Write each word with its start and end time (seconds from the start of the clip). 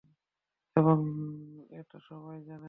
এবং 0.75 0.97
এটা 1.71 1.97
সবাই 1.99 2.39
জানে। 2.41 2.59